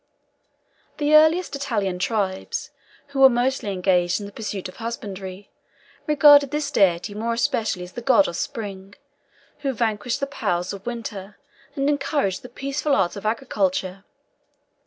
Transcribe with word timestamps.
The 0.97 1.13
earliest 1.13 1.55
Italian 1.55 1.99
tribes, 1.99 2.71
who 3.09 3.19
were 3.19 3.29
mostly 3.29 3.71
engaged 3.71 4.19
in 4.19 4.25
the 4.25 4.31
pursuit 4.31 4.67
of 4.67 4.77
husbandry, 4.77 5.51
regarded 6.07 6.49
this 6.49 6.71
deity 6.71 7.13
more 7.13 7.33
especially 7.33 7.83
as 7.83 7.91
the 7.91 8.01
god 8.01 8.27
of 8.27 8.35
spring, 8.35 8.95
who 9.59 9.71
vanquished 9.73 10.19
the 10.19 10.25
powers 10.25 10.73
of 10.73 10.87
winter, 10.87 11.37
and 11.75 11.87
encouraged 11.87 12.41
the 12.41 12.49
peaceful 12.49 12.95
arts 12.95 13.15
of 13.15 13.27
agriculture. 13.27 14.03